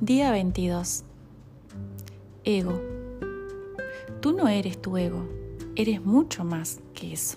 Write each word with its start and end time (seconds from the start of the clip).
Día 0.00 0.30
22. 0.30 1.04
Ego. 2.44 2.80
Tú 4.22 4.32
no 4.32 4.48
eres 4.48 4.80
tu 4.80 4.96
ego, 4.96 5.28
eres 5.76 6.02
mucho 6.02 6.42
más 6.42 6.80
que 6.94 7.12
eso. 7.12 7.36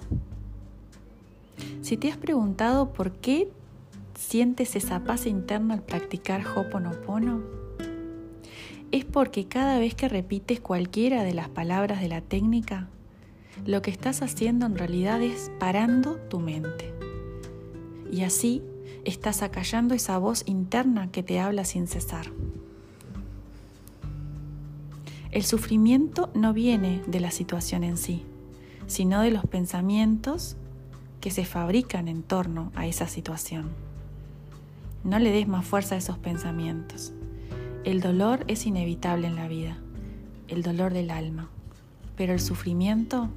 Si 1.81 1.97
te 1.97 2.09
has 2.09 2.15
preguntado 2.15 2.93
por 2.93 3.11
qué 3.11 3.51
sientes 4.17 4.77
esa 4.77 5.03
paz 5.03 5.25
interna 5.25 5.73
al 5.73 5.83
practicar 5.83 6.47
Hoponopono, 6.47 7.41
es 8.91 9.03
porque 9.03 9.45
cada 9.49 9.77
vez 9.77 9.93
que 9.93 10.07
repites 10.07 10.61
cualquiera 10.61 11.23
de 11.23 11.33
las 11.33 11.49
palabras 11.49 11.99
de 11.99 12.07
la 12.07 12.21
técnica, 12.21 12.87
lo 13.65 13.81
que 13.81 13.91
estás 13.91 14.21
haciendo 14.21 14.67
en 14.67 14.77
realidad 14.77 15.21
es 15.21 15.51
parando 15.59 16.15
tu 16.29 16.39
mente. 16.39 16.93
Y 18.09 18.23
así 18.23 18.63
estás 19.03 19.41
acallando 19.41 19.95
esa 19.95 20.17
voz 20.17 20.43
interna 20.45 21.11
que 21.11 21.23
te 21.23 21.41
habla 21.41 21.65
sin 21.65 21.87
cesar. 21.87 22.31
El 25.33 25.43
sufrimiento 25.43 26.29
no 26.35 26.53
viene 26.53 27.01
de 27.07 27.19
la 27.19 27.31
situación 27.31 27.83
en 27.83 27.97
sí, 27.97 28.23
sino 28.85 29.19
de 29.21 29.31
los 29.31 29.47
pensamientos 29.47 30.57
que 31.21 31.31
se 31.31 31.43
fabrican 31.43 32.07
en 32.07 32.21
torno 32.21 32.71
a 32.75 32.85
esa 32.85 33.07
situación. 33.07 33.71
No 35.03 35.17
le 35.17 35.31
des 35.31 35.47
más 35.47 35.65
fuerza 35.65 35.95
a 35.95 35.97
esos 35.97 36.19
pensamientos. 36.19 37.13
El 37.83 37.99
dolor 37.99 38.45
es 38.47 38.67
inevitable 38.67 39.25
en 39.25 39.35
la 39.35 39.47
vida, 39.47 39.79
el 40.49 40.61
dolor 40.61 40.93
del 40.93 41.09
alma, 41.09 41.49
pero 42.15 42.33
el 42.33 42.39
sufrimiento, 42.39 43.27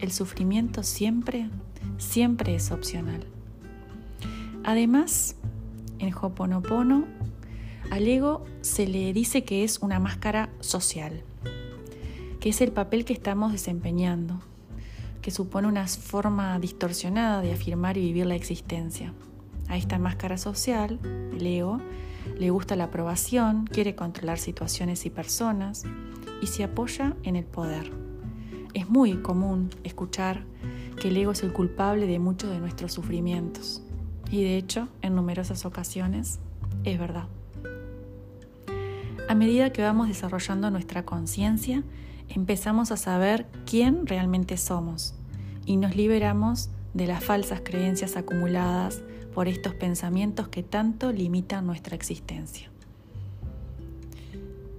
el 0.00 0.10
sufrimiento 0.10 0.82
siempre, 0.82 1.48
siempre 1.98 2.56
es 2.56 2.72
opcional. 2.72 3.24
Además, 4.64 5.36
en 6.00 6.12
Hoponopono, 6.12 7.04
al 7.92 8.08
ego 8.08 8.42
se 8.62 8.86
le 8.86 9.12
dice 9.12 9.44
que 9.44 9.64
es 9.64 9.80
una 9.80 9.98
máscara 9.98 10.48
social, 10.60 11.24
que 12.40 12.48
es 12.48 12.62
el 12.62 12.72
papel 12.72 13.04
que 13.04 13.12
estamos 13.12 13.52
desempeñando, 13.52 14.40
que 15.20 15.30
supone 15.30 15.68
una 15.68 15.86
forma 15.86 16.58
distorsionada 16.58 17.42
de 17.42 17.52
afirmar 17.52 17.98
y 17.98 18.06
vivir 18.06 18.24
la 18.24 18.34
existencia. 18.34 19.12
A 19.68 19.76
esta 19.76 19.98
máscara 19.98 20.38
social, 20.38 21.00
el 21.36 21.46
ego, 21.46 21.82
le 22.38 22.48
gusta 22.48 22.76
la 22.76 22.84
aprobación, 22.84 23.66
quiere 23.66 23.94
controlar 23.94 24.38
situaciones 24.38 25.04
y 25.04 25.10
personas 25.10 25.84
y 26.40 26.46
se 26.46 26.64
apoya 26.64 27.14
en 27.24 27.36
el 27.36 27.44
poder. 27.44 27.92
Es 28.72 28.88
muy 28.88 29.18
común 29.18 29.68
escuchar 29.84 30.46
que 30.98 31.08
el 31.08 31.16
ego 31.18 31.32
es 31.32 31.42
el 31.42 31.52
culpable 31.52 32.06
de 32.06 32.18
muchos 32.18 32.48
de 32.48 32.58
nuestros 32.58 32.94
sufrimientos. 32.94 33.82
Y 34.30 34.44
de 34.44 34.56
hecho, 34.56 34.88
en 35.02 35.14
numerosas 35.14 35.66
ocasiones, 35.66 36.40
es 36.84 36.98
verdad. 36.98 37.28
A 39.32 39.34
medida 39.34 39.72
que 39.72 39.80
vamos 39.80 40.08
desarrollando 40.08 40.70
nuestra 40.70 41.06
conciencia, 41.06 41.82
empezamos 42.28 42.92
a 42.92 42.98
saber 42.98 43.46
quién 43.64 44.06
realmente 44.06 44.58
somos 44.58 45.14
y 45.64 45.78
nos 45.78 45.96
liberamos 45.96 46.68
de 46.92 47.06
las 47.06 47.24
falsas 47.24 47.62
creencias 47.64 48.18
acumuladas 48.18 49.00
por 49.32 49.48
estos 49.48 49.74
pensamientos 49.74 50.48
que 50.48 50.62
tanto 50.62 51.12
limitan 51.12 51.66
nuestra 51.66 51.96
existencia. 51.96 52.70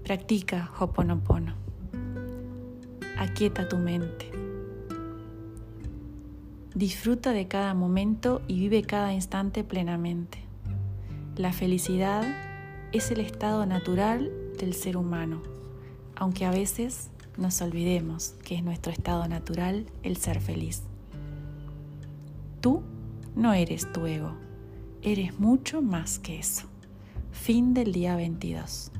Practica 0.03 0.69
Hoponopono. 0.79 1.55
Aquieta 3.17 3.67
tu 3.67 3.77
mente. 3.77 4.29
Disfruta 6.75 7.31
de 7.31 7.47
cada 7.47 7.73
momento 7.73 8.43
y 8.47 8.59
vive 8.59 8.83
cada 8.83 9.13
instante 9.13 9.63
plenamente. 9.63 10.37
La 11.37 11.53
felicidad 11.53 12.23
es 12.91 13.09
el 13.09 13.19
estado 13.19 13.65
natural 13.65 14.42
del 14.63 14.73
ser 14.73 14.95
humano, 14.95 15.41
aunque 16.15 16.45
a 16.45 16.51
veces 16.51 17.09
nos 17.37 17.61
olvidemos 17.61 18.35
que 18.45 18.55
es 18.55 18.63
nuestro 18.63 18.93
estado 18.93 19.27
natural 19.27 19.85
el 20.03 20.15
ser 20.15 20.39
feliz. 20.39 20.83
Tú 22.61 22.81
no 23.35 23.53
eres 23.53 23.91
tu 23.91 24.05
ego, 24.05 24.33
eres 25.01 25.37
mucho 25.37 25.81
más 25.81 26.17
que 26.17 26.39
eso. 26.39 26.67
Fin 27.31 27.73
del 27.73 27.91
día 27.91 28.15
22. 28.15 28.91